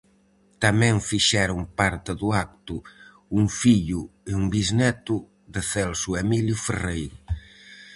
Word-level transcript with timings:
Tamén 0.63 0.95
fixeron 1.09 1.59
parte 1.79 2.11
do 2.21 2.27
acto 2.45 2.75
un 3.39 3.45
fillo 3.61 4.01
e 4.29 4.31
un 4.41 4.45
bisneto 4.55 5.15
de 5.53 5.61
Celso 5.71 6.11
Emilio 6.23 6.57
Ferreiro. 6.65 7.17